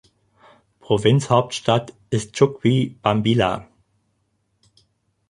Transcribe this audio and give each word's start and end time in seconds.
Provinzhauptstadt 0.79 1.93
ist 2.09 2.33
Chuquibambilla. 2.35 3.67